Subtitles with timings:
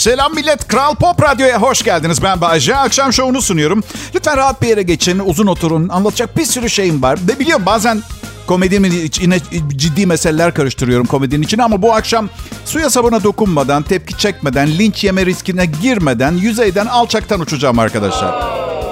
[0.00, 0.68] Selam millet.
[0.68, 2.22] Kral Pop Radyo'ya hoş geldiniz.
[2.22, 2.76] Ben Bayece.
[2.76, 3.84] Akşam şovunu sunuyorum.
[4.14, 5.88] Lütfen rahat bir yere geçin, uzun oturun.
[5.88, 7.18] Anlatacak bir sürü şeyim var.
[7.28, 8.02] Ve biliyorum bazen
[8.46, 9.38] komedimin içine
[9.76, 12.28] ciddi meseleler karıştırıyorum komedinin içine ama bu akşam
[12.64, 18.44] suya sabuna dokunmadan, tepki çekmeden, linç yeme riskine girmeden, yüzeyden alçaktan uçacağım arkadaşlar.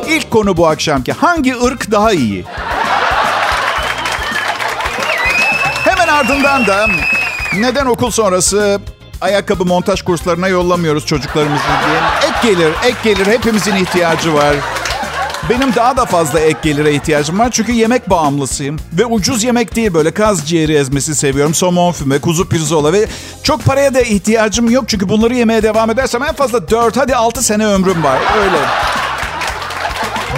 [0.08, 1.12] İlk konu bu akşamki.
[1.12, 2.44] Hangi ırk daha iyi?
[5.84, 6.86] Hemen ardından da
[7.54, 8.80] neden okul sonrası
[9.20, 12.30] ayakkabı montaj kurslarına yollamıyoruz çocuklarımızı diye.
[12.30, 14.56] Ek gelir, ek gelir hepimizin ihtiyacı var.
[15.50, 18.76] Benim daha da fazla ek gelire ihtiyacım var çünkü yemek bağımlısıyım.
[18.92, 21.54] Ve ucuz yemek değil böyle kaz ciğeri ezmesi seviyorum.
[21.54, 23.06] Somon füme, kuzu pirzola ve
[23.42, 24.84] çok paraya da ihtiyacım yok.
[24.88, 28.18] Çünkü bunları yemeye devam edersem en fazla 4 hadi 6 sene ömrüm var.
[28.38, 28.58] Öyle.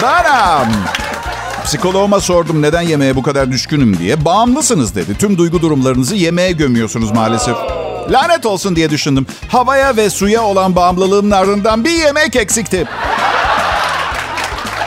[0.02, 0.72] Benim.
[1.64, 4.24] Psikoloğuma sordum neden yemeğe bu kadar düşkünüm diye.
[4.24, 5.18] Bağımlısınız dedi.
[5.18, 7.56] Tüm duygu durumlarınızı yemeğe gömüyorsunuz maalesef.
[8.08, 9.26] Lanet olsun diye düşündüm.
[9.48, 12.86] Havaya ve suya olan bağımlılığımın ardından bir yemek eksikti.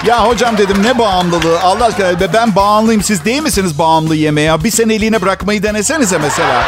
[0.05, 4.63] Ya hocam dedim ne bağımlılığı Allah aşkına ben bağımlıyım siz değil misiniz bağımlı yemeğe?
[4.63, 6.63] Bir seneliğine bırakmayı denesenize mesela.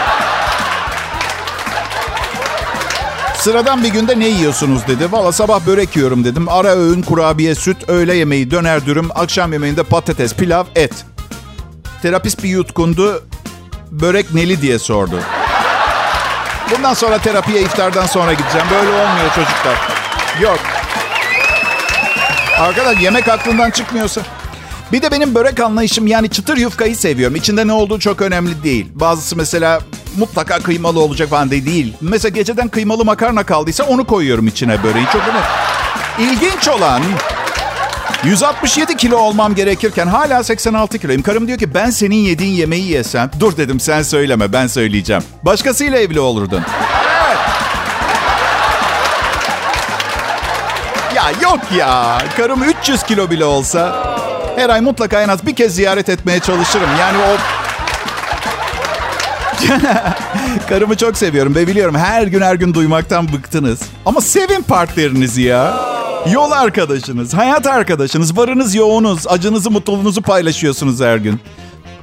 [3.38, 5.12] Sıradan bir günde ne yiyorsunuz dedi.
[5.12, 6.50] Valla sabah börek yiyorum dedim.
[6.50, 10.94] Ara öğün kurabiye, süt, öğle yemeği, döner dürüm, akşam yemeğinde patates, pilav, et.
[12.02, 13.23] Terapist bir yutkundu.
[13.91, 15.19] Börek neli diye sordu.
[16.71, 18.67] Bundan sonra terapiye iftardan sonra gideceğim.
[18.71, 19.75] Böyle olmuyor çocuklar.
[20.41, 20.59] Yok.
[22.59, 24.22] Arkadaş yemek aklından çıkmıyorsa.
[24.91, 27.35] Bir de benim börek anlayışım yani çıtır yufkayı seviyorum.
[27.35, 28.88] İçinde ne olduğu çok önemli değil.
[28.95, 29.80] Bazısı mesela
[30.17, 31.66] mutlaka kıymalı olacak falan değil.
[31.66, 31.94] değil.
[32.02, 35.05] Mesela geceden kıymalı makarna kaldıysa onu koyuyorum içine böreği.
[35.05, 36.31] Çok önemli.
[36.31, 37.02] İlginç olan
[38.23, 41.21] 167 kilo olmam gerekirken hala 86 kiloyum.
[41.21, 43.31] Karım diyor ki ben senin yediğin yemeği yesem.
[43.39, 45.23] Dur dedim sen söyleme ben söyleyeceğim.
[45.44, 46.61] Başkasıyla evli olurdun.
[47.27, 47.38] Evet.
[51.16, 52.17] Ya yok ya.
[52.38, 54.06] Karım 300 kilo bile olsa
[54.56, 56.90] her ay mutlaka en az bir kez ziyaret etmeye çalışırım.
[57.00, 57.38] Yani o
[60.69, 63.79] Karımı çok seviyorum ve biliyorum her gün her gün duymaktan bıktınız.
[64.06, 65.73] Ama sevin partnerinizi ya.
[66.31, 71.40] Yol arkadaşınız, hayat arkadaşınız, varınız yoğunuz, acınızı mutluluğunuzu paylaşıyorsunuz her gün.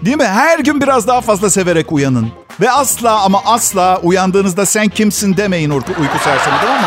[0.03, 0.25] Değil mi?
[0.25, 2.29] Her gün biraz daha fazla severek uyanın.
[2.61, 5.93] Ve asla ama asla uyandığınızda sen kimsin demeyin uyku,
[6.25, 6.87] sersemi tamam mı?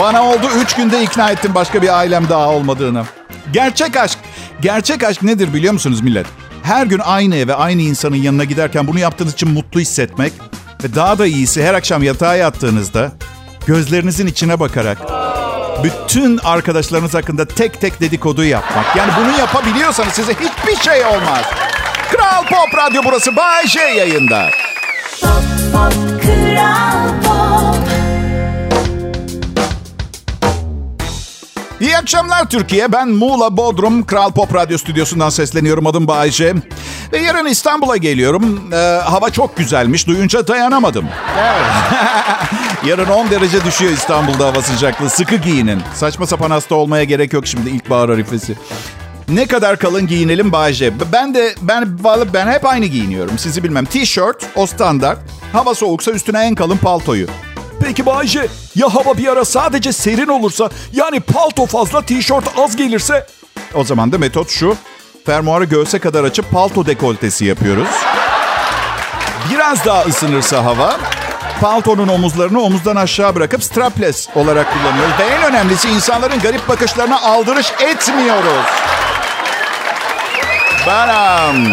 [0.00, 3.02] Bana oldu üç günde ikna ettim başka bir ailem daha olmadığını.
[3.52, 4.18] Gerçek aşk.
[4.60, 6.26] Gerçek aşk nedir biliyor musunuz millet?
[6.62, 10.32] Her gün aynı eve aynı insanın yanına giderken bunu yaptığınız için mutlu hissetmek.
[10.84, 13.12] Ve daha da iyisi her akşam yatağa yattığınızda
[13.66, 14.98] gözlerinizin içine bakarak
[15.84, 18.96] bütün arkadaşlarınız hakkında tek tek dedikodu yapmak.
[18.96, 21.44] Yani bunu yapabiliyorsanız size hiçbir şey olmaz.
[22.10, 24.50] Kral Pop Radyo burası Bay J yayında.
[25.20, 27.77] Pop, pop, kral pop.
[31.80, 32.92] İyi akşamlar Türkiye.
[32.92, 35.86] Ben Muğla Bodrum Kral Pop Radyo Stüdyosu'ndan sesleniyorum.
[35.86, 36.54] Adım Bayece.
[37.12, 38.72] Ve yarın İstanbul'a geliyorum.
[38.72, 40.06] Ee, hava çok güzelmiş.
[40.06, 41.04] Duyunca dayanamadım.
[41.38, 41.66] Evet.
[42.86, 45.10] yarın 10 derece düşüyor İstanbul'da hava sıcaklığı.
[45.10, 45.82] Sıkı giyinin.
[45.94, 48.54] Saçma sapan hasta olmaya gerek yok şimdi ilkbahar arifesi.
[49.28, 50.92] Ne kadar kalın giyinelim Bayce.
[51.12, 51.98] Ben de ben
[52.34, 53.38] ben hep aynı giyiniyorum.
[53.38, 53.84] Sizi bilmem.
[53.84, 55.18] T-shirt o standart.
[55.52, 57.26] Hava soğuksa üstüne en kalın paltoyu.
[57.88, 63.26] Peki Bayce ya hava bir ara sadece serin olursa yani palto fazla tişört az gelirse?
[63.74, 64.76] O zaman da metot şu.
[65.26, 67.88] Fermuarı göğse kadar açıp palto dekoltesi yapıyoruz.
[69.50, 71.00] Biraz daha ısınırsa hava
[71.60, 75.18] paltonun omuzlarını omuzdan aşağı bırakıp strapless olarak kullanıyoruz.
[75.18, 78.66] Ve en önemlisi insanların garip bakışlarına aldırış etmiyoruz.
[80.86, 81.72] Benim.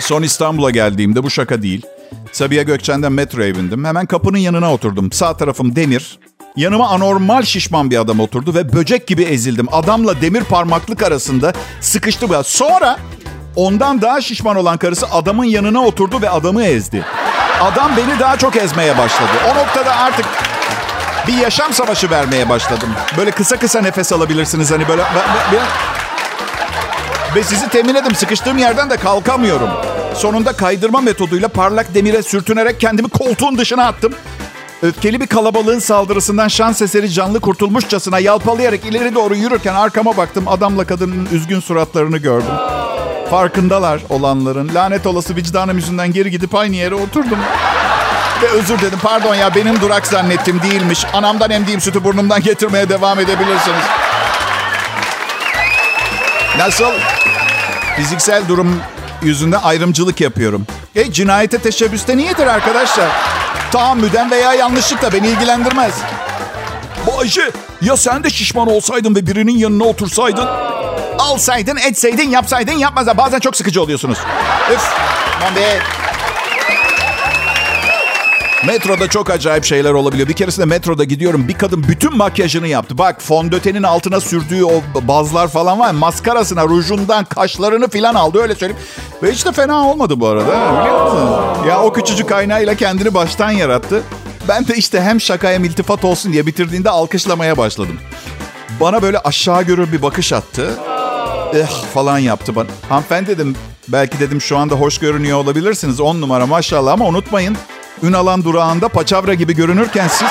[0.00, 1.86] Son İstanbul'a geldiğimde bu şaka değil.
[2.32, 3.84] Sabiha Gökçen'den metroya bindim.
[3.84, 5.12] Hemen kapının yanına oturdum.
[5.12, 6.18] Sağ tarafım demir.
[6.56, 9.74] Yanıma anormal şişman bir adam oturdu ve böcek gibi ezildim.
[9.74, 12.30] Adamla demir parmaklık arasında sıkıştı.
[12.30, 12.46] Biraz.
[12.46, 12.98] Sonra
[13.56, 17.04] ondan daha şişman olan karısı adamın yanına oturdu ve adamı ezdi.
[17.60, 19.30] Adam beni daha çok ezmeye başladı.
[19.52, 20.26] O noktada artık
[21.28, 22.88] bir yaşam savaşı vermeye başladım.
[23.16, 25.02] Böyle kısa kısa nefes alabilirsiniz hani böyle...
[27.34, 29.70] Ve sizi temin edim sıkıştığım yerden de kalkamıyorum.
[30.14, 34.14] Sonunda kaydırma metoduyla parlak demire sürtünerek kendimi koltuğun dışına attım.
[34.82, 40.48] Öfkeli bir kalabalığın saldırısından şans eseri canlı kurtulmuşçasına yalpalayarak ileri doğru yürürken arkama baktım.
[40.48, 42.54] Adamla kadının üzgün suratlarını gördüm.
[43.30, 44.74] Farkındalar olanların.
[44.74, 47.38] Lanet olası vicdanım yüzünden geri gidip aynı yere oturdum.
[48.42, 48.98] Ve özür dedim.
[49.02, 51.04] Pardon ya benim durak zannettim değilmiş.
[51.12, 53.84] Anamdan emdiğim sütü burnumdan getirmeye devam edebilirsiniz.
[56.58, 56.92] Nasıl?
[57.96, 58.80] Fiziksel durum
[59.22, 60.66] yüzünden ayrımcılık yapıyorum.
[60.94, 63.08] E cinayete teşebbüste niyedir arkadaşlar?
[63.72, 65.94] tahammüden veya yanlışlıkla beni ilgilendirmez.
[67.06, 67.50] Bayce
[67.82, 70.46] ya sen de şişman olsaydın ve birinin yanına otursaydın?
[71.18, 74.18] Alsaydın, etseydin, yapsaydın, yapmazsa bazen çok sıkıcı oluyorsunuz.
[74.72, 74.92] Üf.
[75.40, 75.78] Aman be.
[78.66, 80.28] Metroda çok acayip şeyler olabiliyor.
[80.28, 81.48] Bir keresinde metroda gidiyorum.
[81.48, 82.98] Bir kadın bütün makyajını yaptı.
[82.98, 85.92] Bak fondötenin altına sürdüğü o bazlar falan var.
[85.92, 88.82] Maskarasına, rujundan, kaşlarını falan aldı öyle söyleyeyim.
[89.22, 90.54] Ve hiç de fena olmadı bu arada.
[91.68, 94.02] Ya o küçücük kaynağıyla kendini baştan yarattı.
[94.48, 98.00] Ben de işte hem şaka hem iltifat olsun diye bitirdiğinde alkışlamaya başladım.
[98.80, 100.70] Bana böyle aşağı görür bir bakış attı.
[101.54, 102.68] Eh falan yaptı bana.
[102.88, 103.56] Hanımefendi dedim
[103.88, 106.00] belki dedim şu anda hoş görünüyor olabilirsiniz.
[106.00, 107.56] On numara maşallah ama unutmayın.
[108.02, 110.28] Ünalan durağında paçavra gibi görünürken siz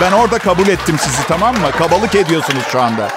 [0.00, 1.70] ben orada kabul ettim sizi tamam mı?
[1.78, 3.08] Kabalık ediyorsunuz şu anda.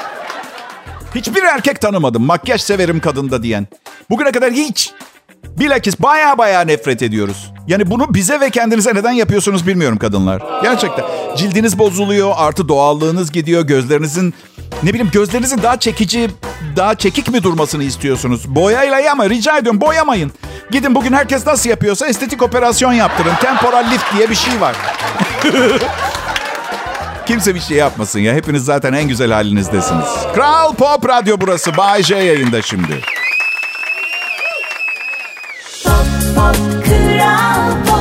[1.15, 3.67] Hiçbir erkek tanımadım makyaj severim kadında diyen.
[4.09, 4.91] Bugüne kadar hiç.
[5.43, 7.51] Bilakis baya baya nefret ediyoruz.
[7.67, 10.43] Yani bunu bize ve kendinize neden yapıyorsunuz bilmiyorum kadınlar.
[10.63, 11.05] Gerçekten.
[11.37, 14.33] Cildiniz bozuluyor, artı doğallığınız gidiyor, gözlerinizin...
[14.83, 16.29] Ne bileyim gözlerinizin daha çekici,
[16.75, 18.55] daha çekik mi durmasını istiyorsunuz?
[18.55, 20.31] Boyayla ama rica ediyorum boyamayın.
[20.71, 23.35] Gidin bugün herkes nasıl yapıyorsa estetik operasyon yaptırın.
[23.41, 24.75] Temporal lift diye bir şey var.
[27.25, 28.33] Kimse bir şey yapmasın ya.
[28.33, 30.05] Hepiniz zaten en güzel halinizdesiniz.
[30.35, 31.77] Kral Pop Radyo burası.
[31.77, 33.01] Bay J yayında şimdi.
[35.83, 35.93] Pop,
[36.35, 36.55] pop,
[36.85, 37.92] Kral Pop.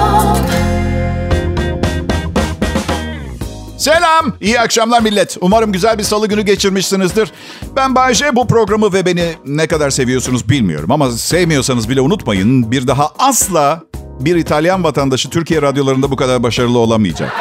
[3.82, 4.32] Selam.
[4.40, 5.36] İyi akşamlar millet.
[5.40, 7.32] Umarım güzel bir salı günü geçirmişsinizdir.
[7.76, 8.36] Ben Bayce.
[8.36, 10.90] Bu programı ve beni ne kadar seviyorsunuz bilmiyorum.
[10.90, 12.70] Ama sevmiyorsanız bile unutmayın.
[12.70, 13.80] Bir daha asla
[14.20, 17.32] bir İtalyan vatandaşı Türkiye radyolarında bu kadar başarılı olamayacak.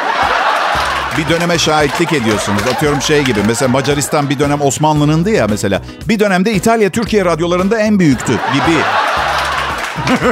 [1.18, 2.62] Bir döneme şahitlik ediyorsunuz.
[2.74, 3.40] Atıyorum şey gibi.
[3.46, 5.82] Mesela Macaristan bir dönem Osmanlı'nındı ya mesela.
[6.08, 8.76] Bir dönemde İtalya Türkiye radyolarında en büyüktü gibi.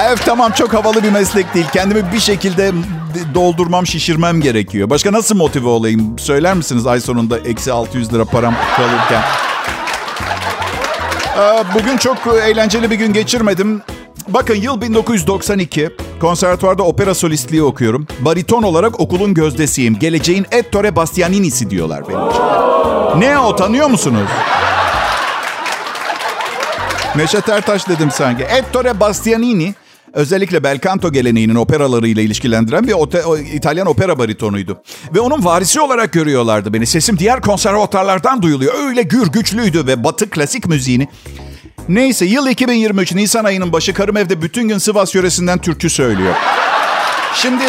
[0.00, 1.66] Evet tamam çok havalı bir meslek değil.
[1.72, 2.72] Kendimi bir şekilde
[3.34, 4.90] doldurmam, şişirmem gerekiyor.
[4.90, 6.18] Başka nasıl motive olayım?
[6.18, 9.22] Söyler misiniz ay sonunda eksi 600 lira param kalırken?
[11.38, 13.82] Ee, Bugün çok eğlenceli bir gün geçirmedim.
[14.28, 15.90] Bakın yıl 1992.
[16.20, 18.06] Konservatuvarda opera solistliği okuyorum.
[18.20, 19.98] Bariton olarak okulun gözdesiyim.
[19.98, 22.40] Geleceğin Ettore Bastianini'si diyorlar benim için.
[23.20, 24.28] Ne o tanıyor musunuz?
[27.16, 28.42] Neşet Ertaş dedim sanki.
[28.42, 29.74] Ettore Bastianini
[30.12, 33.24] özellikle bel canto geleneğinin operalarıyla ilişkilendiren bir ote-
[33.54, 34.82] İtalyan opera baritonuydu.
[35.14, 36.86] Ve onun varisi olarak görüyorlardı beni.
[36.86, 38.74] Sesim diğer konservatuarlardan duyuluyor.
[38.88, 41.08] Öyle gür güçlüydü ve batı klasik müziğini.
[41.88, 46.34] Neyse yıl 2023 Nisan ayının başı karım evde bütün gün Sivas yöresinden türkü söylüyor.
[47.34, 47.64] Şimdi...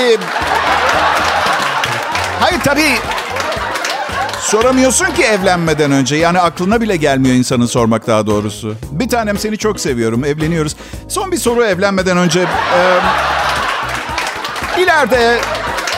[2.40, 2.90] Hayır tabii
[4.44, 6.16] Soramıyorsun ki evlenmeden önce.
[6.16, 8.76] Yani aklına bile gelmiyor insanın sormak daha doğrusu.
[8.92, 10.26] Bir tanem seni çok seviyorum.
[10.26, 10.76] Evleniyoruz.
[11.08, 12.40] Son bir soru evlenmeden önce.
[12.42, 13.00] Ee,
[14.82, 15.40] ileride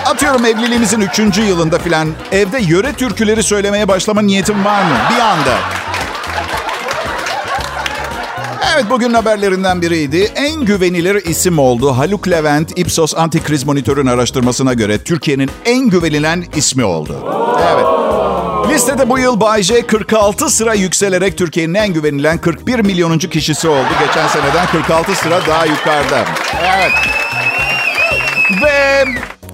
[0.06, 4.96] atıyorum evliliğimizin üçüncü yılında filan evde yöre türküleri söylemeye başlama niyetim var mı?
[5.16, 5.58] Bir anda.
[8.76, 10.32] Evet bugün haberlerinden biriydi.
[10.36, 11.98] En güvenilir isim oldu.
[11.98, 17.16] Haluk Levent, Ipsos Antikriz Monitör'ün araştırmasına göre Türkiye'nin en güvenilen ismi oldu.
[17.74, 18.05] Evet.
[18.70, 23.88] Listede bu yıl Bay J 46 sıra yükselerek Türkiye'nin en güvenilen 41 milyonuncu kişisi oldu.
[24.08, 26.26] Geçen seneden 46 sıra daha yukarıda.
[26.64, 26.92] Evet.
[28.64, 29.06] Ve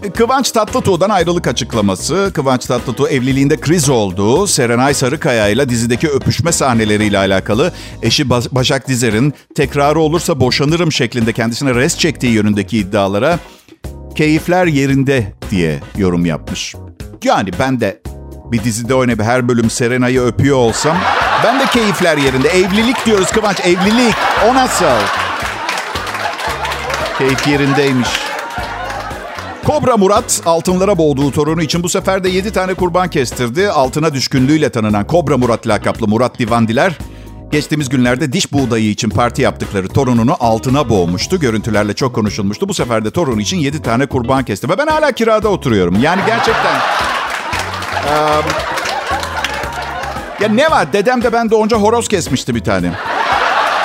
[0.09, 2.31] Kıvanç Tatlıtuğ'dan ayrılık açıklaması.
[2.33, 4.47] Kıvanç Tatlıtuğ evliliğinde kriz oldu.
[4.47, 11.75] Serenay Sarıkaya ile dizideki öpüşme sahneleriyle alakalı eşi Başak Dizer'in tekrarı olursa boşanırım şeklinde kendisine
[11.75, 13.39] res çektiği yönündeki iddialara
[14.15, 16.75] keyifler yerinde diye yorum yapmış.
[17.23, 18.01] Yani ben de
[18.51, 20.97] bir dizide oynayıp her bölüm Serenay'ı öpüyor olsam
[21.43, 22.49] ben de keyifler yerinde.
[22.49, 24.15] Evlilik diyoruz Kıvanç evlilik.
[24.49, 24.85] O nasıl?
[27.17, 28.09] Keyif yerindeymiş.
[29.65, 33.69] Kobra Murat altınlara boğduğu torunu için bu sefer de 7 tane kurban kestirdi.
[33.69, 36.97] Altına düşkünlüğüyle tanınan Kobra Murat lakaplı Murat Divandiler
[37.51, 41.39] geçtiğimiz günlerde diş buğdayı için parti yaptıkları torununu altına boğmuştu.
[41.39, 42.69] Görüntülerle çok konuşulmuştu.
[42.69, 44.69] Bu sefer de torun için 7 tane kurban kesti.
[44.69, 45.99] Ve ben hala kirada oturuyorum.
[46.01, 46.75] Yani gerçekten...
[48.05, 48.41] Eee,
[50.41, 50.93] ya ne var?
[50.93, 52.91] Dedem de ben doğunca horoz kesmişti bir tane.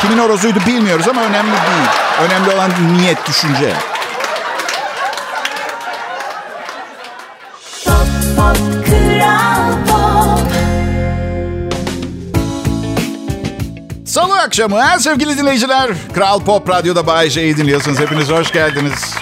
[0.01, 1.89] Kimin horozuydu bilmiyoruz ama önemli değil.
[2.27, 3.73] Önemli olan niyet, düşünce.
[7.85, 7.97] Pop,
[8.37, 8.57] pop,
[9.89, 10.41] Pop.
[14.07, 15.91] Salı akşamı sevgili dinleyiciler.
[16.15, 18.01] Kral Pop Radyo'da Bay J'yi dinliyorsunuz.
[18.01, 19.15] Hepiniz hoş geldiniz.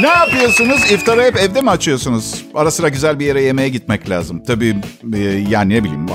[0.00, 0.90] Ne yapıyorsunuz?
[0.90, 2.44] İftarı hep evde mi açıyorsunuz?
[2.54, 4.42] Ara sıra güzel bir yere yemeğe gitmek lazım.
[4.46, 4.76] Tabii
[5.14, 5.18] e,
[5.48, 6.06] yani ne bileyim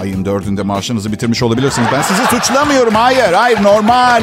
[0.00, 1.88] ayın dördünde maaşınızı bitirmiş olabilirsiniz.
[1.92, 2.94] Ben sizi suçlamıyorum.
[2.94, 4.22] Hayır, hayır normal.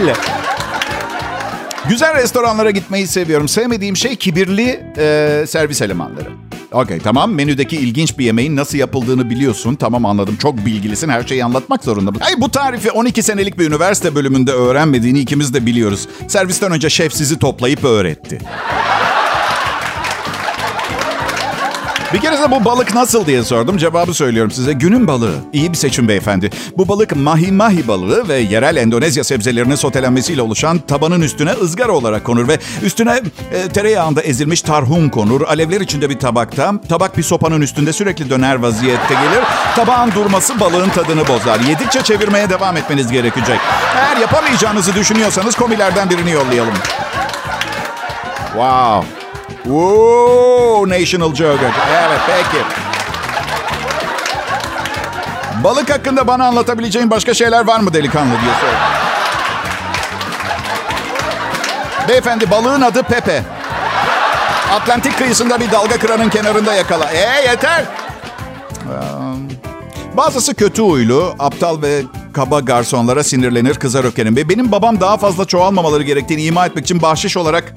[1.89, 3.47] Güzel restoranlara gitmeyi seviyorum.
[3.47, 6.29] Sevmediğim şey kibirli e, servis elemanları.
[6.71, 9.75] Okey tamam menüdeki ilginç bir yemeğin nasıl yapıldığını biliyorsun.
[9.75, 12.11] Tamam anladım çok bilgilisin her şeyi anlatmak zorunda.
[12.19, 16.07] Hayır bu tarifi 12 senelik bir üniversite bölümünde öğrenmediğini ikimiz de biliyoruz.
[16.27, 18.39] Servisten önce şef sizi toplayıp öğretti.
[22.13, 23.77] Bir kere de bu balık nasıl diye sordum.
[23.77, 24.73] Cevabı söylüyorum size.
[24.73, 25.35] Günün balığı.
[25.53, 26.49] İyi bir seçim beyefendi.
[26.77, 32.23] Bu balık mahi mahi balığı ve yerel Endonezya sebzelerinin sotelenmesiyle oluşan tabanın üstüne ızgara olarak
[32.23, 35.41] konur ve üstüne e, tereyağında ezilmiş tarhun konur.
[35.41, 36.73] Alevler içinde bir tabakta.
[36.89, 39.43] Tabak bir sopanın üstünde sürekli döner vaziyette gelir.
[39.75, 41.59] Tabağın durması balığın tadını bozar.
[41.59, 43.59] Yedikçe çevirmeye devam etmeniz gerekecek.
[43.95, 46.73] Eğer yapamayacağınızı düşünüyorsanız komilerden birini yollayalım.
[48.53, 49.20] Wow.
[49.63, 51.81] Woo, National Geographic.
[51.91, 52.63] Evet peki.
[55.63, 58.67] Balık hakkında bana anlatabileceğin başka şeyler var mı delikanlı diye sor.
[62.09, 63.43] Beyefendi balığın adı Pepe.
[64.73, 67.11] Atlantik kıyısında bir dalga kıranın kenarında yakala.
[67.11, 67.81] E yeter.
[67.81, 67.87] Ee,
[70.17, 72.01] Bazısı kötü huylu, aptal ve
[72.33, 74.35] kaba garsonlara sinirlenir, kızar ökerim.
[74.35, 77.73] Benim babam daha fazla çoğalmamaları gerektiğini ima etmek için bahşiş olarak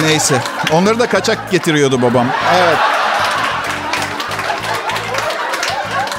[0.00, 0.40] Neyse.
[0.72, 2.26] Onları da kaçak getiriyordu babam.
[2.56, 2.78] Evet.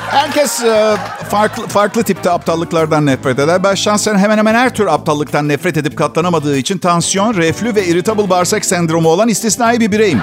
[0.07, 0.97] Herkes e,
[1.31, 3.63] farklı farklı tipte aptallıklardan nefret eder.
[3.63, 8.29] Ben şahsen hemen hemen her tür aptallıktan nefret edip katlanamadığı için tansiyon, reflü ve irritable
[8.29, 10.21] bağırsak sendromu olan istisnai bir bireyim.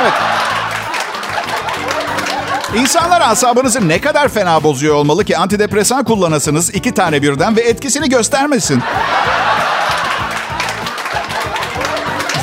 [0.00, 0.12] Evet.
[2.76, 8.08] İnsanlar asabınızı ne kadar fena bozuyor olmalı ki antidepresan kullanasınız iki tane birden ve etkisini
[8.08, 8.82] göstermesin.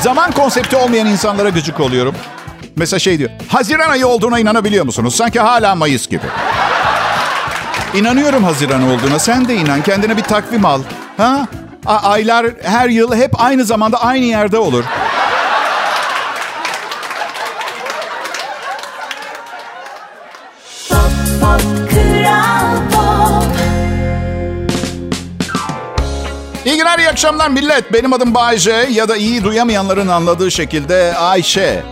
[0.02, 2.14] Zaman konsepti olmayan insanlara gıcık oluyorum.
[2.76, 3.30] Mesela şey diyor.
[3.48, 5.14] Haziran ayı olduğuna inanabiliyor musunuz?
[5.14, 6.26] Sanki hala Mayıs gibi.
[7.94, 9.18] İnanıyorum Haziran olduğuna.
[9.18, 9.82] Sen de inan.
[9.82, 10.82] Kendine bir takvim al.
[11.16, 11.46] Ha?
[11.86, 14.84] A- aylar her yıl hep aynı zamanda aynı yerde olur.
[27.20, 27.92] Akşamlar millet.
[27.92, 31.82] Benim adım Bayce ya da iyi duyamayanların anladığı şekilde Ayşe.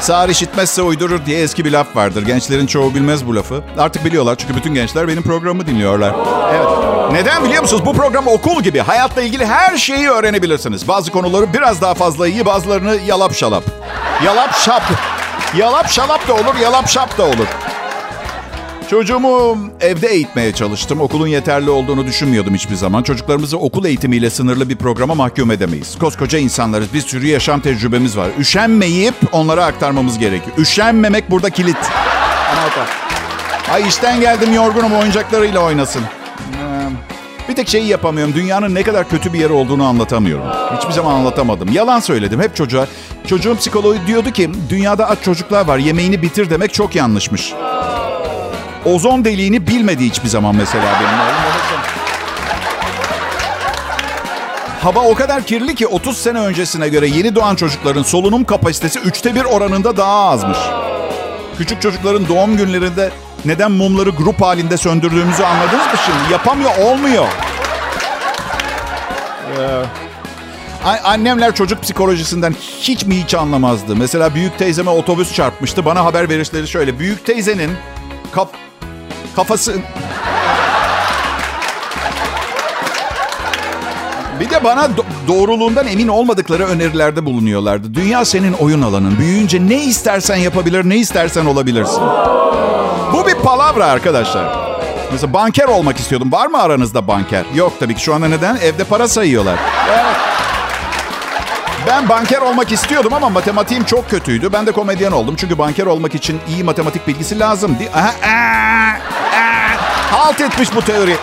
[0.00, 2.22] Sağır işitmezse uydurur diye eski bir laf vardır.
[2.22, 3.62] Gençlerin çoğu bilmez bu lafı.
[3.78, 6.14] Artık biliyorlar çünkü bütün gençler benim programımı dinliyorlar.
[6.54, 7.12] Evet.
[7.12, 7.86] Neden biliyor musunuz?
[7.86, 8.78] Bu program okul gibi.
[8.78, 10.88] Hayatla ilgili her şeyi öğrenebilirsiniz.
[10.88, 13.64] Bazı konuları biraz daha fazla iyi, bazılarını yalap şalap.
[14.24, 14.82] Yalap şap.
[15.56, 17.46] Yalap şalap da olur, yalap şap da olur.
[18.90, 21.00] Çocuğumu evde eğitmeye çalıştım.
[21.00, 23.02] Okulun yeterli olduğunu düşünmüyordum hiçbir zaman.
[23.02, 25.98] Çocuklarımızı okul eğitimiyle sınırlı bir programa mahkum edemeyiz.
[25.98, 26.94] Koskoca insanlarız.
[26.94, 28.30] Bir sürü yaşam tecrübemiz var.
[28.38, 30.56] Üşenmeyip onlara aktarmamız gerekiyor.
[30.58, 31.76] Üşenmemek burada kilit.
[32.52, 32.88] Anahtar.
[33.72, 36.02] Ay işten geldim yorgunum oyuncaklarıyla oynasın.
[36.02, 38.34] Ee, Bir tek şeyi yapamıyorum.
[38.34, 40.46] Dünyanın ne kadar kötü bir yer olduğunu anlatamıyorum.
[40.78, 41.72] Hiçbir zaman anlatamadım.
[41.72, 42.86] Yalan söyledim hep çocuğa.
[43.26, 45.78] Çocuğum psikoloğu diyordu ki dünyada aç çocuklar var.
[45.78, 47.52] Yemeğini bitir demek çok yanlışmış.
[48.84, 51.18] Ozon deliğini bilmedi hiçbir zaman mesela benim.
[54.82, 59.34] Hava o kadar kirli ki 30 sene öncesine göre yeni doğan çocukların solunum kapasitesi üçte
[59.34, 60.58] bir oranında daha azmış.
[61.58, 63.10] Küçük çocukların doğum günlerinde
[63.44, 66.32] neden mumları grup halinde söndürdüğümüzü anladınız mı şimdi?
[66.32, 67.26] Yapamıyor, olmuyor.
[69.58, 73.96] Ee, annemler çocuk psikolojisinden hiç mi hiç anlamazdı.
[73.96, 75.84] Mesela büyük teyzeme otobüs çarpmıştı.
[75.84, 76.98] Bana haber verişleri şöyle.
[76.98, 77.70] Büyük teyzenin
[78.32, 78.48] kaf
[79.36, 79.74] kafası...
[84.40, 87.94] Bir de bana do- doğruluğundan emin olmadıkları önerilerde bulunuyorlardı.
[87.94, 89.18] Dünya senin oyun alanın.
[89.18, 92.02] Büyüyünce ne istersen yapabilir, ne istersen olabilirsin.
[93.12, 94.44] Bu bir palavra arkadaşlar.
[95.12, 96.32] Mesela banker olmak istiyordum.
[96.32, 97.44] Var mı aranızda banker?
[97.54, 98.02] Yok tabii ki.
[98.02, 98.56] Şu anda neden?
[98.56, 99.54] Evde para sayıyorlar.
[101.86, 104.52] Ben banker olmak istiyordum ama matematiğim çok kötüydü.
[104.52, 105.34] Ben de komedyen oldum.
[105.38, 107.76] Çünkü banker olmak için iyi matematik bilgisi lazım.
[107.94, 109.19] Aha, aa.
[110.10, 111.16] Halt etmiş bu teori.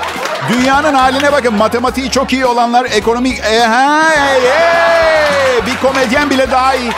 [0.50, 1.54] Dünyanın haline bakın.
[1.54, 3.40] Matematiği çok iyi olanlar ekonomik...
[3.40, 5.66] Aha, hey, hey.
[5.66, 6.92] Bir komedyen bile daha iyi.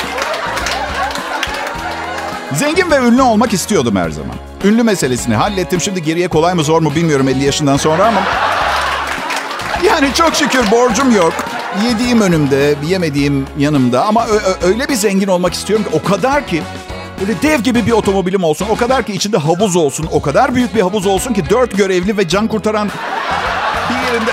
[2.54, 4.36] Zengin ve ünlü olmak istiyordum her zaman.
[4.64, 5.82] Ünlü meselesini hallettim.
[5.82, 8.22] Şimdi geriye kolay mı zor mu bilmiyorum 50 yaşından sonra ama...
[9.84, 11.34] Yani çok şükür borcum yok.
[11.86, 14.06] Yediğim önümde, yemediğim yanımda.
[14.06, 14.26] Ama
[14.64, 16.64] öyle bir zengin olmak istiyorum ki o kadar ki...
[17.20, 18.68] Böyle dev gibi bir otomobilim olsun.
[18.70, 20.08] O kadar ki içinde havuz olsun.
[20.12, 22.90] O kadar büyük bir havuz olsun ki dört görevli ve can kurtaran
[23.90, 24.32] bir yerinde...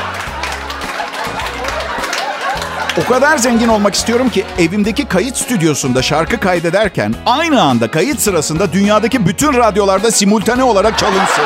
[3.04, 8.72] O kadar zengin olmak istiyorum ki evimdeki kayıt stüdyosunda şarkı kaydederken aynı anda kayıt sırasında
[8.72, 11.44] dünyadaki bütün radyolarda simultane olarak çalınsın.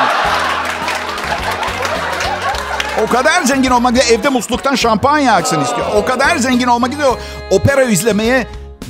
[3.03, 4.19] O kadar zengin olmak istiyor.
[4.19, 5.87] Evde musluktan şampanya aksın istiyor.
[5.95, 7.17] O kadar zengin olmak istiyor.
[7.51, 8.47] Opera izlemeye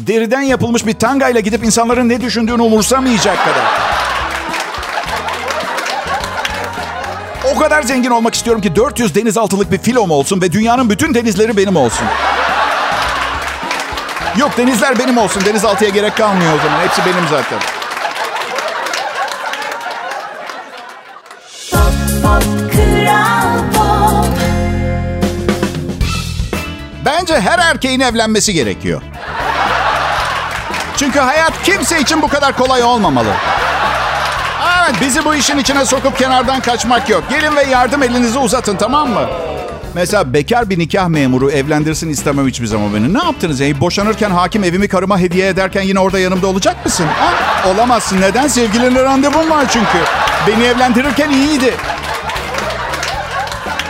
[0.08, 3.66] deriden yapılmış bir tangayla gidip insanların ne düşündüğünü umursamayacak kadar.
[7.56, 11.58] O kadar zengin olmak istiyorum ki 400 denizaltılık bir filom olsun ve dünyanın bütün denizleri
[11.58, 12.08] benim olsun.
[14.38, 15.46] Yok denizler benim olsun.
[15.46, 16.80] Denizaltıya gerek kalmıyor o zaman.
[16.80, 17.60] Hepsi benim zaten.
[21.72, 24.34] Pop pop kral pop
[27.06, 29.02] Bence her erkeğin evlenmesi gerekiyor.
[31.02, 33.28] Çünkü hayat kimse için bu kadar kolay olmamalı.
[34.82, 37.24] Evet, bizi bu işin içine sokup kenardan kaçmak yok.
[37.30, 39.30] Gelin ve yardım elinizi uzatın tamam mı?
[39.94, 43.14] Mesela bekar bir nikah memuru evlendirsin istemem hiçbir zaman beni.
[43.14, 43.60] Ne yaptınız?
[43.60, 47.06] Yani boşanırken hakim evimi karıma hediye ederken yine orada yanımda olacak mısın?
[47.20, 47.34] Ha?
[47.70, 48.22] Olamazsın.
[48.22, 48.48] Neden?
[48.48, 49.98] Sevgilinle randevum var çünkü.
[50.48, 51.74] Beni evlendirirken iyiydi.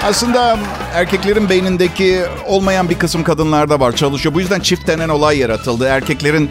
[0.03, 0.57] Aslında
[0.93, 4.35] erkeklerin beynindeki olmayan bir kısım kadınlarda var çalışıyor.
[4.35, 5.85] Bu yüzden çift denen olay yaratıldı.
[5.87, 6.49] Erkeklerin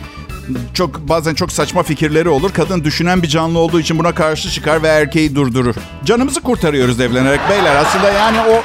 [0.75, 2.51] çok bazen çok saçma fikirleri olur.
[2.53, 5.75] Kadın düşünen bir canlı olduğu için buna karşı çıkar ve erkeği durdurur.
[6.05, 7.77] Canımızı kurtarıyoruz evlenerek beyler.
[7.77, 8.63] Aslında yani o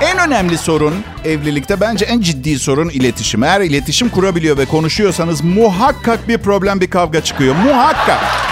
[0.00, 3.42] en önemli sorun evlilikte bence en ciddi sorun iletişim.
[3.42, 7.54] Eğer iletişim kurabiliyor ve konuşuyorsanız muhakkak bir problem, bir kavga çıkıyor.
[7.54, 8.47] Muhakkak.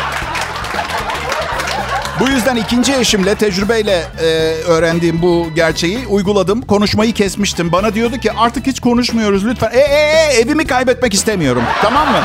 [2.20, 4.24] Bu yüzden ikinci eşimle tecrübeyle e,
[4.68, 6.62] öğrendiğim bu gerçeği uyguladım.
[6.62, 7.72] Konuşmayı kesmiştim.
[7.72, 9.70] Bana diyordu ki artık hiç konuşmuyoruz lütfen.
[9.72, 11.62] E, e, e, evimi kaybetmek istemiyorum.
[11.82, 12.18] Tamam mı?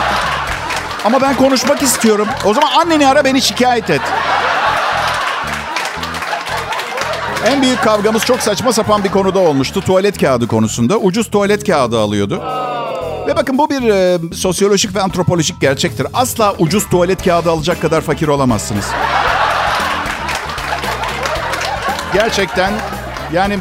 [1.06, 2.28] Ama ben konuşmak istiyorum.
[2.46, 4.02] O zaman anneni ara beni şikayet et.
[7.46, 9.82] En büyük kavgamız çok saçma sapan bir konuda olmuştu.
[9.82, 10.98] Tuvalet kağıdı konusunda.
[10.98, 12.44] Ucuz tuvalet kağıdı alıyordu.
[13.28, 16.08] Ve bakın bu bir e, sosyolojik ve antropolojik gerçektir.
[16.14, 18.86] Asla ucuz tuvalet kağıdı alacak kadar fakir olamazsınız.
[22.14, 22.74] Gerçekten
[23.34, 23.58] yani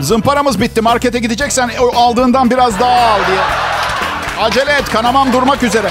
[0.00, 0.80] zımparamız bitti.
[0.80, 3.40] Markete gideceksen aldığından biraz daha al diye.
[4.40, 5.90] Acele et kanamam durmak üzere.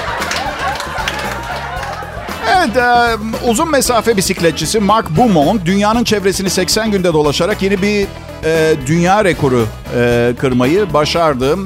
[2.56, 3.16] Evet, e,
[3.48, 8.06] uzun mesafe bisikletçisi Mark Beaumont dünyanın çevresini 80 günde dolaşarak yeni bir
[8.44, 9.66] e, dünya rekoru
[9.96, 11.56] e, kırmayı başardı.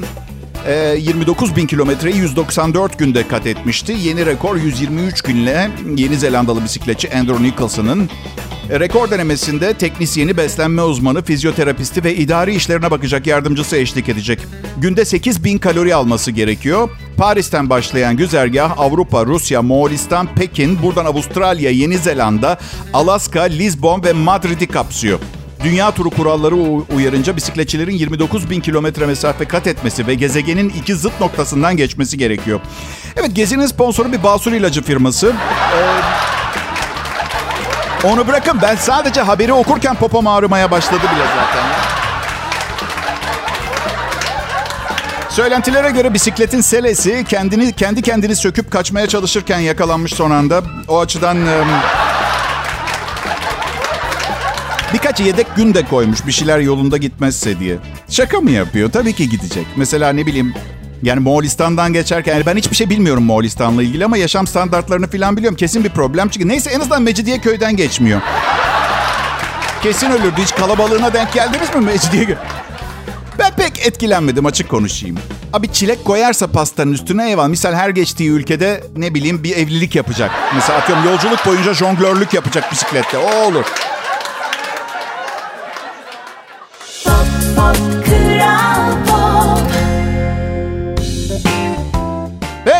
[0.67, 3.95] E, 29 bin kilometreyi 194 günde kat etmişti.
[4.03, 8.09] Yeni rekor 123 günle Yeni Zelandalı bisikletçi Andrew Nicholson'ın
[8.79, 14.39] rekor denemesinde teknisyeni, beslenme uzmanı, fizyoterapisti ve idari işlerine bakacak yardımcısı eşlik edecek.
[14.77, 16.89] Günde 8 bin kalori alması gerekiyor.
[17.17, 22.57] Paris'ten başlayan güzergah Avrupa, Rusya, Moğolistan, Pekin, buradan Avustralya, Yeni Zelanda,
[22.93, 25.19] Alaska, Lisbon ve Madrid'i kapsıyor.
[25.63, 26.55] Dünya turu kuralları
[26.95, 32.59] uyarınca bisikletçilerin 29 bin kilometre mesafe kat etmesi ve gezegenin iki zıt noktasından geçmesi gerekiyor.
[33.15, 35.27] Evet gezinin sponsoru bir basur ilacı firması.
[35.27, 36.33] Ee,
[38.03, 41.63] onu bırakın ben sadece haberi okurken popom ağrımaya başladı bile zaten.
[45.29, 50.61] Söylentilere göre bisikletin selesi kendini kendi kendini söküp kaçmaya çalışırken yakalanmış son anda.
[50.87, 51.67] O açıdan em,
[54.93, 57.77] birkaç yedek gün de koymuş bir şeyler yolunda gitmezse diye.
[58.09, 58.91] Şaka mı yapıyor?
[58.91, 59.65] Tabii ki gidecek.
[59.75, 60.53] Mesela ne bileyim
[61.03, 65.57] yani Moğolistan'dan geçerken yani ben hiçbir şey bilmiyorum Moğolistan'la ilgili ama yaşam standartlarını falan biliyorum.
[65.57, 66.49] Kesin bir problem çıkıyor.
[66.49, 68.21] Neyse en azından Mecidiyeköy'den geçmiyor.
[69.83, 70.41] Kesin ölürdü.
[70.41, 72.35] Hiç kalabalığına denk geldiniz mi Mecidiyeköy?
[73.39, 75.17] Ben pek etkilenmedim açık konuşayım.
[75.53, 77.47] Abi çilek koyarsa pastanın üstüne eyvallah.
[77.47, 80.31] Misal her geçtiği ülkede ne bileyim bir evlilik yapacak.
[80.55, 83.17] Mesela atıyorum yolculuk boyunca jonglörlük yapacak bisiklette.
[83.17, 83.65] O olur.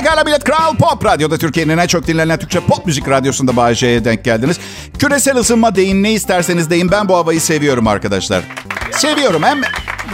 [0.04, 4.26] Pekala Bilet Kral Pop Radyo'da Türkiye'nin en çok dinlenen Türkçe pop müzik radyosunda J'ye denk
[4.26, 4.60] geldiniz.
[5.00, 8.44] Küresel ısınma deyin ne isterseniz deyin ben bu havayı seviyorum arkadaşlar.
[8.92, 9.62] Seviyorum hem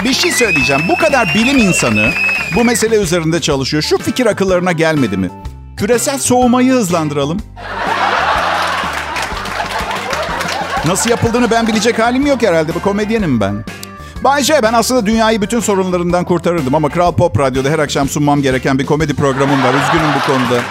[0.04, 0.82] bir şey söyleyeceğim.
[0.90, 2.10] Bu kadar bilim insanı
[2.56, 3.84] bu mesele üzerinde çalışıyor.
[3.84, 5.30] Şu fikir akıllarına gelmedi mi?
[5.78, 7.40] Küresel soğumayı hızlandıralım.
[10.86, 12.76] Nasıl yapıldığını ben bilecek halim yok herhalde.
[12.76, 13.66] Bu komedyenim ben.
[14.24, 18.42] Bay J, ben aslında dünyayı bütün sorunlarından kurtarırdım ama Kral Pop Radyo'da her akşam sunmam
[18.42, 19.74] gereken bir komedi programım var.
[19.74, 20.62] Üzgünüm bu konuda.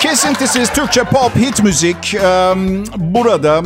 [0.00, 2.54] Kesintisiz Türkçe pop hit müzik eee,
[2.96, 3.62] burada.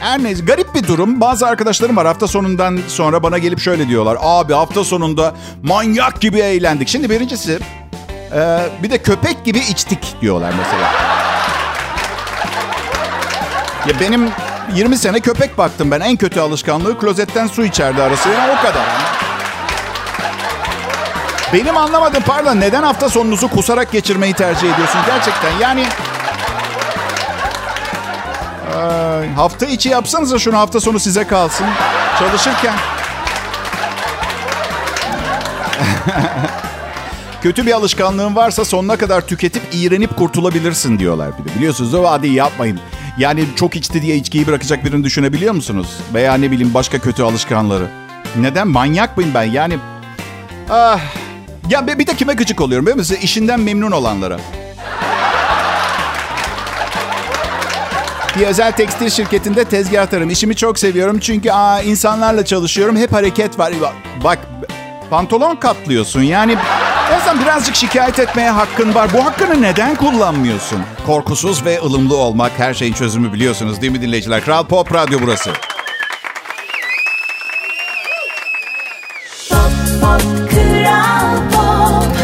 [0.00, 1.20] Her neyse garip bir durum.
[1.20, 4.18] Bazı arkadaşlarım var hafta sonundan sonra bana gelip şöyle diyorlar.
[4.20, 6.88] Abi hafta sonunda manyak gibi eğlendik.
[6.88, 7.58] Şimdi birincisi
[8.34, 10.92] eee, bir de köpek gibi içtik diyorlar mesela.
[13.86, 14.28] Ya benim
[14.74, 16.00] 20 sene köpek baktım ben.
[16.00, 18.28] En kötü alışkanlığı klozetten su içerdi arası.
[18.28, 18.86] Ya o kadar.
[21.52, 25.84] Benim anlamadım pardon neden hafta sonunuzu kusarak geçirmeyi tercih ediyorsun gerçekten yani...
[29.36, 31.66] Hafta içi yapsanıza şunu hafta sonu size kalsın.
[32.18, 32.74] Çalışırken.
[37.42, 41.54] Kötü bir alışkanlığın varsa sonuna kadar tüketip iğrenip kurtulabilirsin diyorlar bir de.
[41.54, 42.80] Biliyorsunuz o hadi yapmayın.
[43.20, 45.86] Yani çok içti diye içkiyi bırakacak birini düşünebiliyor musunuz?
[46.14, 47.88] Veya ne bileyim başka kötü alışkanları.
[48.36, 48.68] Neden?
[48.68, 49.42] Manyak mıyım ben?
[49.42, 49.78] Yani...
[50.70, 51.00] Ah,
[51.70, 53.16] ya bir de kime gıcık oluyorum biliyor musun?
[53.22, 54.40] İşinden memnun olanlara.
[58.38, 60.30] Bir özel tekstil şirketinde tezgahtarım.
[60.30, 62.96] İşimi çok seviyorum çünkü aa, insanlarla çalışıyorum.
[62.96, 63.72] Hep hareket var.
[64.24, 64.38] Bak
[65.10, 66.22] pantolon katlıyorsun.
[66.22, 66.56] Yani
[67.30, 69.10] en azından birazcık şikayet etmeye hakkın var.
[69.14, 70.80] Bu hakkını neden kullanmıyorsun?
[71.06, 74.44] Korkusuz ve ılımlı olmak her şeyin çözümü biliyorsunuz değil mi dinleyiciler?
[74.44, 75.50] Kral Pop Radyo burası.
[79.50, 79.60] Pop
[80.00, 82.16] pop kral pop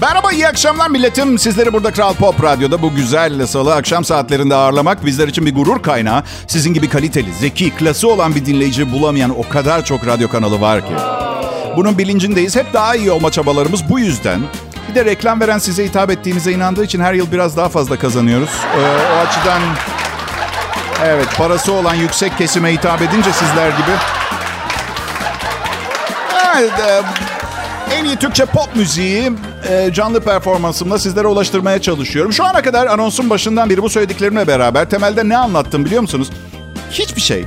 [0.00, 1.38] Merhaba, iyi akşamlar milletim.
[1.38, 5.82] Sizleri burada Kral Pop Radyo'da bu güzel salı akşam saatlerinde ağırlamak bizler için bir gurur
[5.82, 6.22] kaynağı.
[6.46, 10.80] Sizin gibi kaliteli, zeki, klası olan bir dinleyici bulamayan o kadar çok radyo kanalı var
[10.80, 10.94] ki.
[11.76, 12.56] Bunun bilincindeyiz.
[12.56, 14.40] Hep daha iyi olma çabalarımız bu yüzden.
[14.90, 18.50] Bir de reklam veren size hitap ettiğimize inandığı için her yıl biraz daha fazla kazanıyoruz.
[18.78, 18.80] Ee,
[19.14, 19.62] o açıdan
[21.04, 23.92] evet parası olan yüksek kesime hitap edince sizler gibi.
[26.56, 27.02] Evet, e,
[27.94, 29.32] en iyi Türkçe pop müziği
[29.68, 32.32] e, canlı performansımla sizlere ulaştırmaya çalışıyorum.
[32.32, 36.30] Şu ana kadar anonsun başından beri bu söylediklerimle beraber temelde ne anlattım biliyor musunuz?
[36.90, 37.44] Hiçbir şey.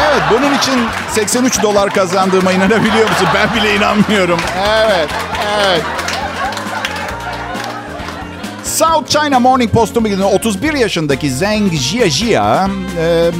[0.00, 0.74] Evet bunun için
[1.10, 3.28] 83 dolar kazandığıma inanabiliyor musun?
[3.34, 4.40] Ben bile inanmıyorum.
[4.66, 5.08] Evet,
[5.58, 5.82] evet.
[8.64, 13.30] South China Morning Post'un bildiğinde 31 yaşındaki Zheng Jiajia e,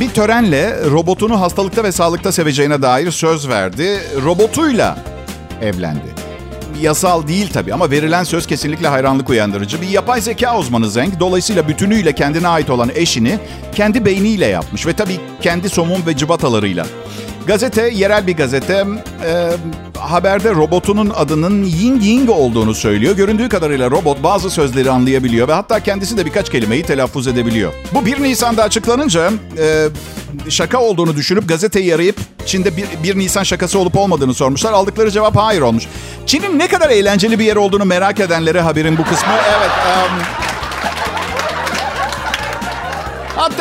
[0.00, 4.00] bir törenle robotunu hastalıkta ve sağlıkta seveceğine dair söz verdi.
[4.24, 4.96] Robotuyla
[5.62, 6.11] evlendi.
[6.82, 9.82] Yasal değil tabii ama verilen söz kesinlikle hayranlık uyandırıcı.
[9.82, 13.38] Bir yapay zeka uzmanı Zeng dolayısıyla bütünüyle kendine ait olan eşini
[13.74, 16.86] kendi beyniyle yapmış ve tabii kendi somun ve cıbatalarıyla.
[17.46, 18.84] Gazete, yerel bir gazete,
[19.24, 19.50] e,
[19.98, 23.16] haberde robotunun adının Ying Ying olduğunu söylüyor.
[23.16, 27.72] Göründüğü kadarıyla robot bazı sözleri anlayabiliyor ve hatta kendisi de birkaç kelimeyi telaffuz edebiliyor.
[27.94, 29.88] Bu 1 Nisan'da açıklanınca e,
[30.48, 34.72] şaka olduğunu düşünüp gazeteyi arayıp Çin'de bir, 1 Nisan şakası olup olmadığını sormuşlar.
[34.72, 35.84] Aldıkları cevap hayır olmuş.
[36.26, 39.32] Çin'in ne kadar eğlenceli bir yer olduğunu merak edenlere haberin bu kısmı.
[39.58, 39.70] Evet.
[39.70, 40.51] Um,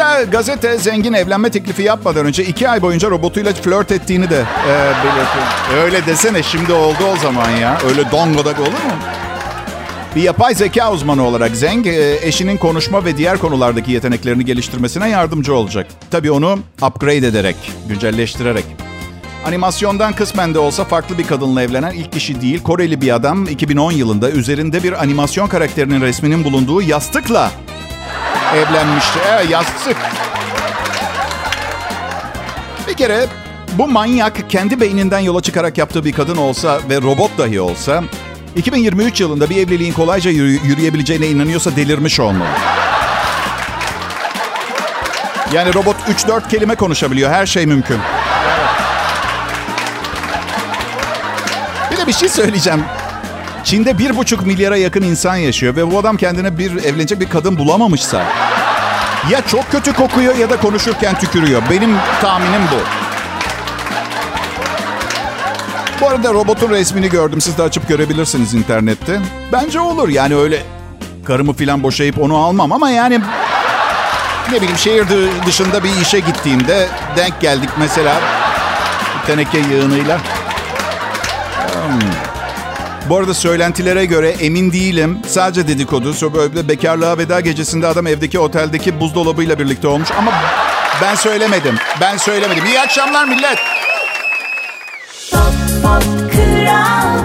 [0.01, 4.73] Hatta gazete zengin evlenme teklifi yapmadan önce iki ay boyunca robotuyla flört ettiğini de e,
[5.03, 5.83] belirtiyor.
[5.83, 7.77] Öyle desene şimdi oldu o zaman ya.
[7.89, 8.91] Öyle dongodak olur mu?
[10.15, 15.55] Bir yapay zeka uzmanı olarak Zeng, e, eşinin konuşma ve diğer konulardaki yeteneklerini geliştirmesine yardımcı
[15.55, 15.87] olacak.
[16.11, 17.55] Tabii onu upgrade ederek,
[17.87, 18.65] güncelleştirerek.
[19.45, 22.63] Animasyondan kısmen de olsa farklı bir kadınla evlenen ilk kişi değil.
[22.63, 27.51] Koreli bir adam 2010 yılında üzerinde bir animasyon karakterinin resminin bulunduğu yastıkla
[28.55, 29.19] evlenmişti.
[29.31, 29.97] Evet yastık.
[32.87, 33.25] Bir kere
[33.73, 38.03] bu manyak kendi beyninden yola çıkarak yaptığı bir kadın olsa ve robot dahi olsa
[38.55, 42.49] 2023 yılında bir evliliğin kolayca yürü- yürüyebileceğine inanıyorsa delirmiş olmalı.
[45.53, 47.31] Yani robot 3-4 kelime konuşabiliyor.
[47.31, 47.97] Her şey mümkün.
[51.91, 52.83] Bir de bir şey söyleyeceğim.
[53.63, 57.57] Çin'de bir buçuk milyara yakın insan yaşıyor ve bu adam kendine bir evlenecek bir kadın
[57.57, 58.23] bulamamışsa
[59.29, 61.61] ya çok kötü kokuyor ya da konuşurken tükürüyor.
[61.69, 62.75] Benim tahminim bu.
[66.01, 67.41] Bu arada robotun resmini gördüm.
[67.41, 69.19] Siz de açıp görebilirsiniz internette.
[69.51, 70.63] Bence olur yani öyle
[71.25, 73.19] karımı filan boşayıp onu almam ama yani
[74.51, 78.13] ne bileyim şehir dı- dışında bir işe gittiğimde denk geldik mesela
[79.27, 80.17] teneke yığınıyla.
[80.17, 81.99] Hmm.
[83.09, 85.19] Bu arada söylentilere göre emin değilim.
[85.27, 86.33] Sadece dedikodu.
[86.33, 90.09] Böyle bekarlığa veda gecesinde adam evdeki oteldeki buzdolabıyla birlikte olmuş.
[90.17, 90.31] Ama
[91.01, 91.75] ben söylemedim.
[92.01, 92.65] Ben söylemedim.
[92.65, 93.59] İyi akşamlar millet.
[95.31, 97.20] Pop pop kral